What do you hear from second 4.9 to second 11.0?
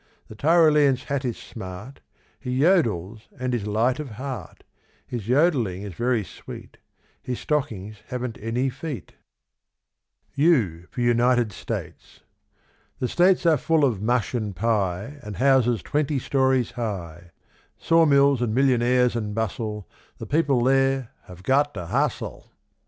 His yodelling is very sweet; His stockings haven't any feet. U